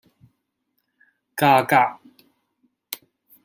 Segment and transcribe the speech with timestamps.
[1.37, 1.99] 價格